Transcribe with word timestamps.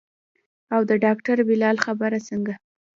او 0.73 0.81
د 0.89 0.91
ډاکتر 1.03 1.37
بلال 1.47 1.77
خبره 1.85 2.17
څنګه. 2.27 2.53